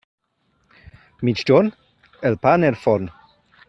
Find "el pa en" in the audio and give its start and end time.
2.31-2.69